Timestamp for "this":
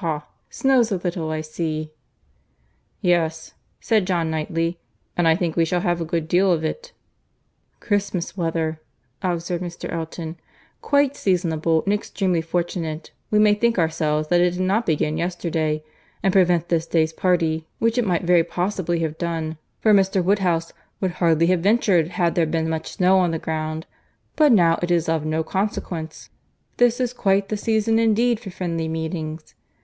16.68-16.86, 26.76-27.00